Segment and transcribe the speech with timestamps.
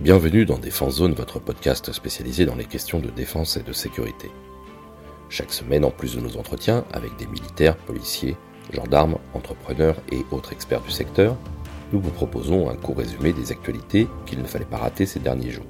[0.00, 4.30] Bienvenue dans Défense Zone, votre podcast spécialisé dans les questions de défense et de sécurité.
[5.28, 8.36] Chaque semaine, en plus de nos entretiens avec des militaires, policiers,
[8.72, 11.36] gendarmes, entrepreneurs et autres experts du secteur,
[11.92, 15.50] nous vous proposons un court résumé des actualités qu'il ne fallait pas rater ces derniers
[15.50, 15.66] jours.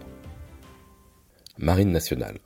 [1.57, 2.39] Marine nationale.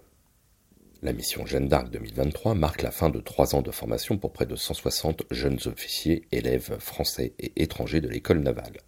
[1.03, 4.47] La mission Jeanne d'Arc 2023 marque la fin de trois ans de formation pour près
[4.47, 8.79] de 160 jeunes officiers, élèves français et étrangers de l'école navale.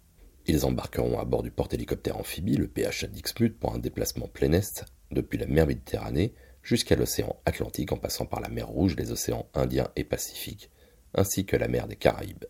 [0.47, 4.85] Ils embarqueront à bord du porte-hélicoptère amphibie, le PHA Dixmude, pour un déplacement plein est
[5.11, 9.47] depuis la mer Méditerranée jusqu'à l'océan Atlantique en passant par la mer Rouge, les océans
[9.55, 10.69] Indien et Pacifique,
[11.15, 12.45] ainsi que la mer des Caraïbes.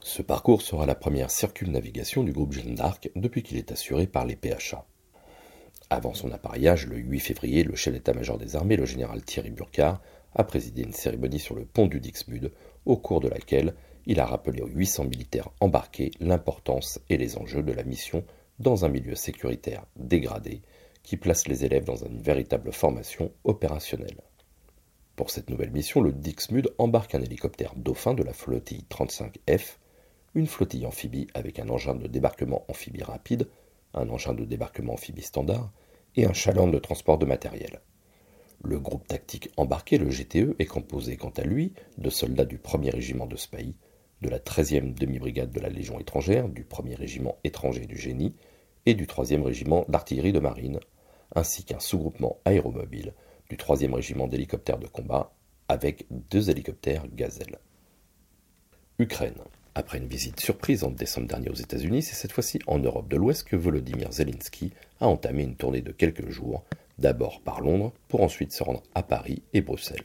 [0.00, 4.26] Ce parcours sera la première circumnavigation du groupe Jeanne d'Arc depuis qu'il est assuré par
[4.26, 4.84] les PHA.
[5.88, 10.00] Avant son appareillage, le 8 février, le chef d'état-major des armées, le général Thierry Burkhardt,
[10.34, 12.52] a présidé une cérémonie sur le pont du Dixmude,
[12.84, 13.74] au cours de laquelle
[14.06, 18.24] il a rappelé aux 800 militaires embarqués l'importance et les enjeux de la mission
[18.58, 20.62] dans un milieu sécuritaire dégradé
[21.02, 24.20] qui place les élèves dans une véritable formation opérationnelle.
[25.16, 29.76] Pour cette nouvelle mission, le Dixmude embarque un hélicoptère Dauphin de la flottille 35F,
[30.34, 33.48] une flottille amphibie avec un engin de débarquement amphibie rapide,
[33.94, 35.70] un engin de débarquement amphibie standard
[36.16, 37.80] et un chaland de transport de matériel.
[38.64, 42.90] Le groupe tactique embarqué, le GTE, est composé quant à lui de soldats du 1er
[42.90, 43.76] régiment de Spahis,
[44.22, 48.34] de la 13e demi-brigade de la Légion étrangère, du 1er régiment étranger du génie
[48.86, 50.80] et du 3e régiment d'artillerie de marine,
[51.34, 53.12] ainsi qu'un sous-groupement aéromobile
[53.50, 55.34] du 3e régiment d'hélicoptères de combat
[55.68, 57.58] avec deux hélicoptères Gazelle.
[58.98, 59.42] Ukraine.
[59.74, 63.16] Après une visite surprise en décembre dernier aux États-Unis, c'est cette fois-ci en Europe de
[63.16, 66.62] l'Ouest que Volodymyr Zelensky a entamé une tournée de quelques jours,
[66.98, 70.04] d'abord par Londres, pour ensuite se rendre à Paris et Bruxelles.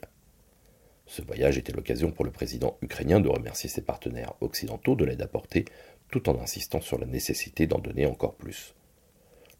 [1.08, 5.22] Ce voyage était l'occasion pour le président ukrainien de remercier ses partenaires occidentaux de l'aide
[5.22, 5.64] apportée,
[6.12, 8.76] tout en insistant sur la nécessité d'en donner encore plus.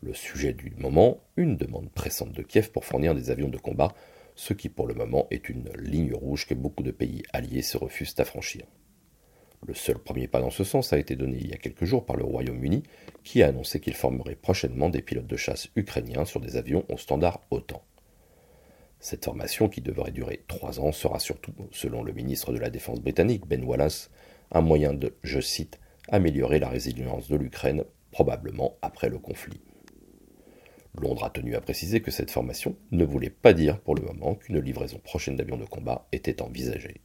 [0.02, 3.95] Le sujet du moment, une demande pressante de Kiev pour fournir des avions de combat,
[4.36, 7.78] ce qui pour le moment est une ligne rouge que beaucoup de pays alliés se
[7.78, 8.66] refusent à franchir.
[9.66, 12.06] Le seul premier pas dans ce sens a été donné il y a quelques jours
[12.06, 12.84] par le Royaume-Uni,
[13.24, 16.97] qui a annoncé qu'il formerait prochainement des pilotes de chasse ukrainiens sur des avions au
[16.97, 17.81] standard OTAN.
[19.00, 23.00] Cette formation, qui devrait durer trois ans, sera surtout, selon le ministre de la Défense
[23.00, 24.09] britannique Ben Wallace,
[24.52, 29.62] un moyen de, je cite, améliorer la résilience de l'Ukraine, probablement après le conflit.
[31.00, 34.34] Londres a tenu à préciser que cette formation ne voulait pas dire pour le moment
[34.34, 37.02] qu'une livraison prochaine d'avions de combat était envisagée.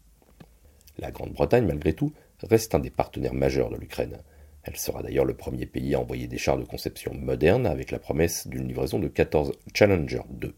[0.98, 4.18] La Grande-Bretagne, malgré tout, reste un des partenaires majeurs de l'Ukraine.
[4.62, 7.98] Elle sera d'ailleurs le premier pays à envoyer des chars de conception moderne avec la
[7.98, 10.54] promesse d'une livraison de 14 Challenger 2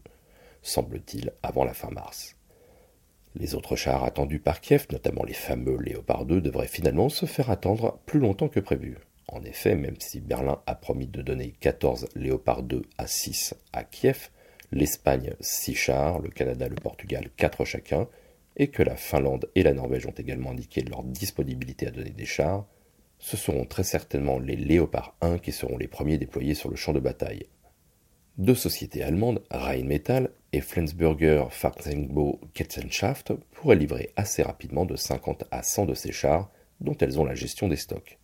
[0.65, 2.35] semble-t-il, avant la fin mars.
[3.35, 7.49] Les autres chars attendus par Kiev, notamment les fameux Léopard 2, devraient finalement se faire
[7.49, 8.97] attendre plus longtemps que prévu.
[9.27, 13.83] En effet, même si Berlin a promis de donner 14 Léopard 2 à 6 à
[13.83, 14.29] Kiev,
[14.71, 18.07] l'Espagne 6 chars, le Canada le Portugal 4 chacun,
[18.57, 22.25] et que la Finlande et la Norvège ont également indiqué leur disponibilité à donner des
[22.25, 22.65] chars,
[23.19, 26.93] ce seront très certainement les Léopard 1 qui seront les premiers déployés sur le champ
[26.93, 27.47] de bataille.
[28.37, 35.63] Deux sociétés allemandes, Rheinmetall et Flensburger Fahrzeugbo Ketsenschaft pourraient livrer assez rapidement de 50 à
[35.63, 36.49] 100 de ces chars
[36.79, 38.17] dont elles ont la gestion des stocks.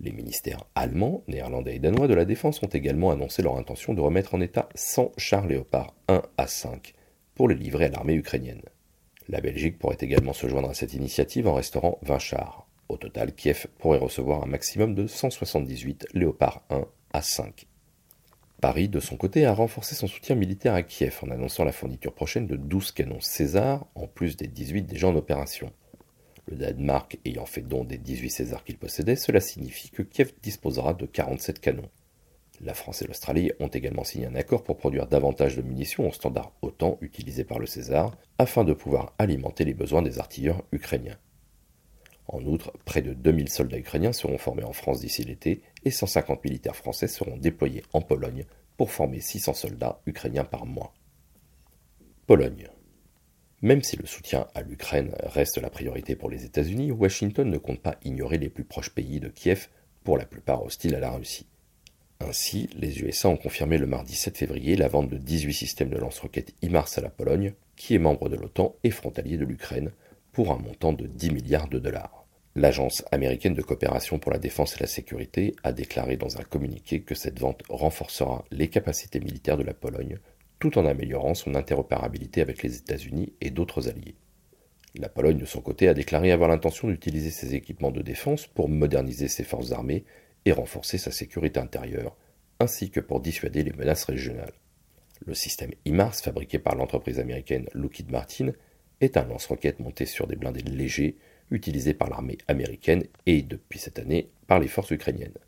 [0.00, 4.00] Les ministères allemands, néerlandais et danois de la défense ont également annoncé leur intention de
[4.00, 6.92] remettre en état 100 chars Léopard 1 à 5
[7.36, 8.62] pour les livrer à l'armée ukrainienne.
[9.28, 12.66] La Belgique pourrait également se joindre à cette initiative en restaurant 20 chars.
[12.88, 17.68] Au total, Kiev pourrait recevoir un maximum de 178 Léopard 1 à 5.
[18.60, 22.14] Paris, de son côté, a renforcé son soutien militaire à Kiev en annonçant la fourniture
[22.14, 25.70] prochaine de 12 canons César, en plus des 18 déjà en opération.
[26.46, 30.94] Le Danemark ayant fait don des 18 Césars qu'il possédait, cela signifie que Kiev disposera
[30.94, 31.90] de 47 canons.
[32.62, 36.12] La France et l'Australie ont également signé un accord pour produire davantage de munitions au
[36.12, 41.18] standard OTAN utilisé par le César, afin de pouvoir alimenter les besoins des artilleurs ukrainiens.
[42.28, 46.44] En outre, près de 2000 soldats ukrainiens seront formés en France d'ici l'été et 150
[46.44, 48.44] militaires français seront déployés en Pologne
[48.76, 50.92] pour former 600 soldats ukrainiens par mois.
[52.26, 52.68] Pologne.
[53.62, 57.80] Même si le soutien à l'Ukraine reste la priorité pour les États-Unis, Washington ne compte
[57.80, 59.68] pas ignorer les plus proches pays de Kiev,
[60.06, 61.46] pour la plupart hostiles à la Russie.
[62.20, 65.98] Ainsi, les USA ont confirmé le mardi 7 février la vente de 18 systèmes de
[65.98, 69.90] lance-roquettes IMARS à la Pologne, qui est membre de l'OTAN et frontalier de l'Ukraine,
[70.36, 72.26] pour un montant de 10 milliards de dollars.
[72.56, 77.00] L'Agence américaine de coopération pour la défense et la sécurité a déclaré dans un communiqué
[77.00, 80.18] que cette vente renforcera les capacités militaires de la Pologne
[80.58, 84.14] tout en améliorant son interopérabilité avec les États-Unis et d'autres alliés.
[84.94, 88.68] La Pologne, de son côté, a déclaré avoir l'intention d'utiliser ses équipements de défense pour
[88.68, 90.04] moderniser ses forces armées
[90.44, 92.14] et renforcer sa sécurité intérieure,
[92.60, 94.52] ainsi que pour dissuader les menaces régionales.
[95.24, 98.52] Le système IMARS, fabriqué par l'entreprise américaine Lockheed Martin,
[99.00, 101.16] est un lance-roquette monté sur des blindés légers
[101.50, 105.38] utilisés par l'armée américaine et, depuis cette année, par les forces ukrainiennes.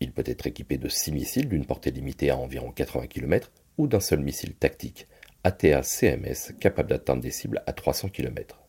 [0.00, 3.86] Il peut être équipé de six missiles d'une portée limitée à environ 80 km ou
[3.86, 5.06] d'un seul missile tactique,
[5.44, 8.60] ATA-CMS, capable d'atteindre des cibles à 300 km.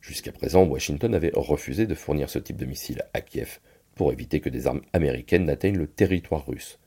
[0.00, 3.60] Jusqu'à présent, Washington avait refusé de fournir ce type de missile à Kiev
[3.94, 6.78] pour éviter que des armes américaines n'atteignent le territoire russe.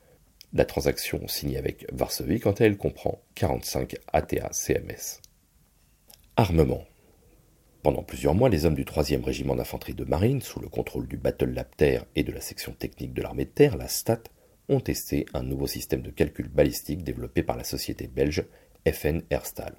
[0.52, 5.20] La transaction signée avec Varsovie, quant à elle, comprend 45 ATA-CMS.
[6.36, 6.82] Armement.
[7.84, 11.16] Pendant plusieurs mois, les hommes du 3e régiment d'infanterie de marine, sous le contrôle du
[11.16, 14.24] Battle Lab Terre et de la section technique de l'armée de terre, la STAT,
[14.68, 18.46] ont testé un nouveau système de calcul balistique développé par la société belge
[18.84, 19.76] FN Herstal.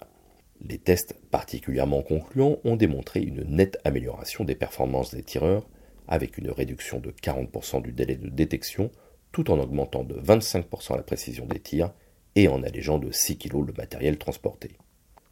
[0.62, 5.68] Les tests particulièrement concluants ont démontré une nette amélioration des performances des tireurs,
[6.08, 8.92] avec une réduction de 40% du délai de détection,
[9.34, 11.92] tout en augmentant de 25% la précision des tirs
[12.36, 14.78] et en allégeant de 6 kg le matériel transporté.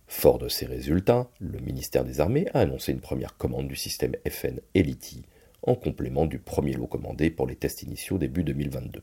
[0.08, 4.16] Fort de ces résultats, le ministère des Armées a annoncé une première commande du système
[4.30, 5.24] FN Eliti,
[5.64, 9.02] en complément du premier lot commandé pour les tests initiaux début 2022.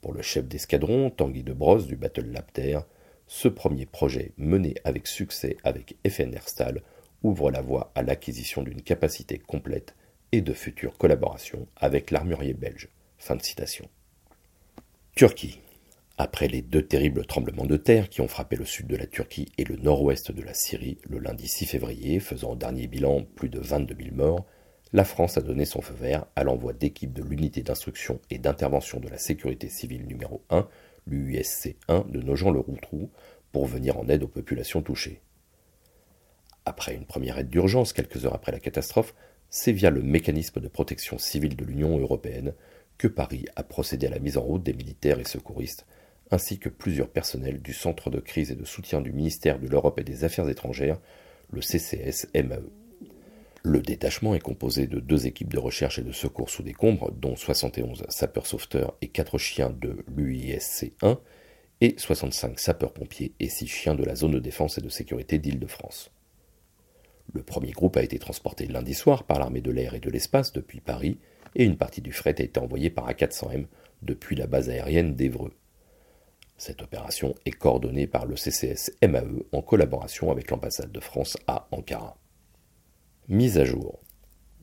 [0.00, 2.84] Pour le chef d'escadron, Tanguy de Brosse du Battle Lab Terre,
[3.26, 6.82] ce premier projet, mené avec succès avec FN Herstal,
[7.22, 9.94] ouvre la voie à l'acquisition d'une capacité complète
[10.32, 12.88] et de futures collaborations avec l'armurier belge.
[13.18, 13.88] Fin de citation.
[15.14, 15.60] Turquie.
[16.22, 19.50] Après les deux terribles tremblements de terre qui ont frappé le sud de la Turquie
[19.56, 23.48] et le nord-ouest de la Syrie le lundi 6 février, faisant au dernier bilan plus
[23.48, 24.44] de 22 000 morts,
[24.92, 29.00] la France a donné son feu vert à l'envoi d'équipes de l'unité d'instruction et d'intervention
[29.00, 30.68] de la sécurité civile numéro 1
[31.06, 33.08] l'UISC-1 de Nogent-le-Rotrou,
[33.50, 35.22] pour venir en aide aux populations touchées.
[36.66, 39.14] Après une première aide d'urgence quelques heures après la catastrophe,
[39.48, 42.52] c'est via le mécanisme de protection civile de l'Union européenne
[42.98, 45.86] que Paris a procédé à la mise en route des militaires et secouristes,
[46.30, 49.98] ainsi que plusieurs personnels du Centre de crise et de soutien du ministère de l'Europe
[49.98, 51.00] et des Affaires étrangères,
[51.50, 52.62] le CCS-MAE.
[53.62, 57.36] Le détachement est composé de deux équipes de recherche et de secours sous décombres, dont
[57.36, 61.18] 71 sapeurs-sauveteurs et 4 chiens de l'UISC-1,
[61.82, 66.10] et 65 sapeurs-pompiers et 6 chiens de la zone de défense et de sécurité d'Île-de-France.
[67.32, 70.52] Le premier groupe a été transporté lundi soir par l'armée de l'air et de l'espace
[70.52, 71.18] depuis Paris,
[71.54, 73.66] et une partie du fret a été envoyée par A400M
[74.02, 75.52] depuis la base aérienne d'Evreux.
[76.60, 81.66] Cette opération est coordonnée par le CCS MAE en collaboration avec l'ambassade de France à
[81.70, 82.18] Ankara.
[83.28, 83.98] Mise à jour.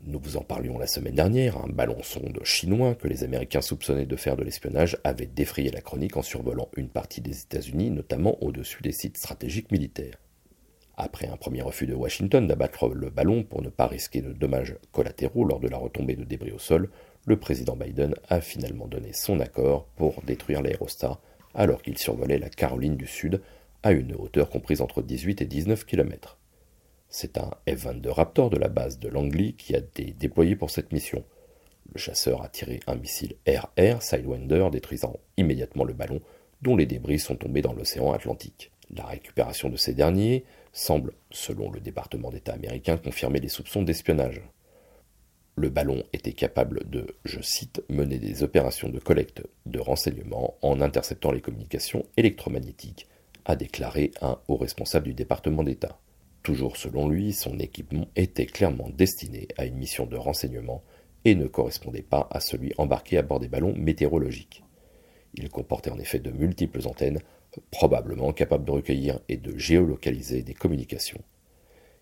[0.04, 4.06] Nous vous en parlions la semaine dernière, un ballon sonde chinois que les Américains soupçonnaient
[4.06, 8.38] de faire de l'espionnage avait défrayé la chronique en survolant une partie des États-Unis, notamment
[8.44, 10.20] au-dessus des sites stratégiques militaires.
[10.98, 14.76] Après un premier refus de Washington d'abattre le ballon pour ne pas risquer de dommages
[14.92, 16.92] collatéraux lors de la retombée de débris au sol,
[17.26, 21.20] le président Biden a finalement donné son accord pour détruire l'aérostat
[21.54, 23.42] alors qu'il survolait la Caroline du Sud
[23.84, 26.38] à une hauteur comprise entre 18 et 19 km.
[27.10, 30.92] C'est un F-22 Raptor de la base de Langley qui a été déployé pour cette
[30.92, 31.24] mission.
[31.94, 36.20] Le chasseur a tiré un missile RR Sidewinder détruisant immédiatement le ballon
[36.62, 38.72] dont les débris sont tombés dans l'océan Atlantique.
[38.94, 44.42] La récupération de ces derniers semble, selon le département d'État américain, confirmer les soupçons d'espionnage.
[45.60, 50.82] Le ballon était capable de, je cite, mener des opérations de collecte de renseignements en
[50.82, 53.08] interceptant les communications électromagnétiques,
[53.44, 56.00] a déclaré un haut responsable du département d'État.
[56.44, 60.84] Toujours selon lui, son équipement était clairement destiné à une mission de renseignement
[61.26, 64.64] et ne correspondait pas à celui embarqué à bord des ballons météorologiques.
[65.34, 67.20] Il comportait en effet de multiples antennes,
[67.72, 71.24] probablement capables de recueillir et de géolocaliser des communications.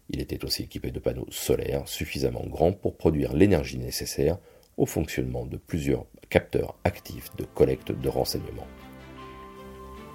[0.09, 4.37] Il était aussi équipé de panneaux solaires suffisamment grands pour produire l'énergie nécessaire
[4.77, 8.67] au fonctionnement de plusieurs capteurs actifs de collecte de renseignements.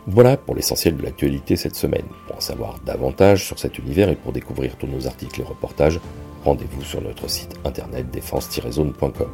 [0.06, 2.06] Voilà pour l'essentiel de l'actualité cette semaine.
[2.26, 6.00] Pour en savoir davantage sur cet univers et pour découvrir tous nos articles et reportages,
[6.44, 9.30] rendez-vous sur notre site internet défense-zone.com.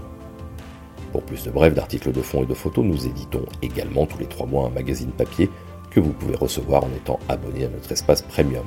[1.13, 4.27] Pour plus de brefs d'articles de fond et de photos, nous éditons également tous les
[4.27, 5.49] trois mois un magazine papier
[5.91, 8.67] que vous pouvez recevoir en étant abonné à notre espace premium.